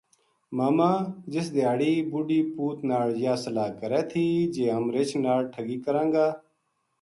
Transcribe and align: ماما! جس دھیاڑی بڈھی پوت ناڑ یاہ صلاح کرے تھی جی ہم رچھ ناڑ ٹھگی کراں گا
ماما! 0.57 0.91
جس 1.33 1.47
دھیاڑی 1.55 1.93
بڈھی 2.11 2.39
پوت 2.55 2.77
ناڑ 2.89 3.07
یاہ 3.23 3.37
صلاح 3.43 3.69
کرے 3.79 4.01
تھی 4.11 4.25
جی 4.53 4.63
ہم 4.75 4.85
رچھ 4.95 5.15
ناڑ 5.23 5.39
ٹھگی 5.53 5.77
کراں 5.85 6.07
گا 6.13 6.27